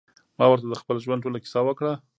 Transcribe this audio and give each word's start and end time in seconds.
ما 0.39 0.45
ورته 0.47 0.67
د 0.69 0.73
خپل 0.81 0.95
ژوند 1.03 1.23
ټوله 1.23 1.37
کيسه 1.43 1.59
وکړه. 1.65 1.93